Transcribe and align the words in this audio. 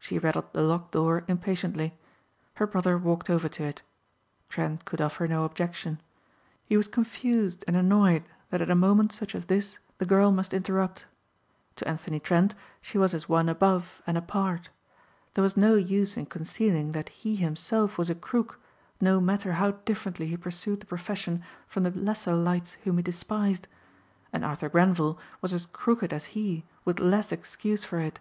She 0.00 0.18
rattled 0.18 0.52
the 0.52 0.60
locked 0.60 0.90
door 0.90 1.22
impatiently. 1.28 1.96
Her 2.54 2.66
brother 2.66 2.98
walked 2.98 3.30
over 3.30 3.48
to 3.50 3.62
it. 3.62 3.82
Trent 4.48 4.84
could 4.84 5.00
offer 5.00 5.28
no 5.28 5.44
objection. 5.44 6.00
He 6.64 6.76
was 6.76 6.88
confused 6.88 7.64
and 7.68 7.76
annoyed 7.76 8.24
that 8.50 8.60
at 8.60 8.70
a 8.72 8.74
moment 8.74 9.12
such 9.12 9.36
as 9.36 9.44
this 9.44 9.78
the 9.98 10.04
girl 10.04 10.32
must 10.32 10.52
interrupt. 10.52 11.04
To 11.76 11.86
Anthony 11.86 12.18
Trent 12.18 12.56
she 12.80 12.98
was 12.98 13.14
as 13.14 13.28
one 13.28 13.48
above 13.48 14.02
and 14.04 14.18
apart. 14.18 14.70
There 15.34 15.44
was 15.44 15.56
no 15.56 15.76
use 15.76 16.16
in 16.16 16.26
concealing 16.26 16.90
that 16.90 17.10
he 17.10 17.36
himself 17.36 17.96
was 17.98 18.10
a 18.10 18.16
crook 18.16 18.58
no 19.00 19.20
matter 19.20 19.52
how 19.52 19.70
differently 19.84 20.26
he 20.26 20.36
pursued 20.36 20.80
the 20.80 20.86
profession 20.86 21.40
from 21.68 21.84
the 21.84 21.92
lesser 21.92 22.34
lights 22.34 22.72
whom 22.82 22.96
he 22.96 23.02
despised. 23.04 23.68
And 24.32 24.44
Arthur 24.44 24.68
Grenvil 24.68 25.20
was 25.40 25.54
as 25.54 25.66
crooked 25.66 26.12
as 26.12 26.24
he 26.34 26.64
with 26.84 26.98
less 26.98 27.30
excuse 27.30 27.84
for 27.84 28.00
it. 28.00 28.18